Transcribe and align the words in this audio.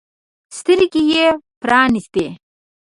سترګې 0.57 1.01
يې 1.11 1.25
پرانیستې. 1.61 2.25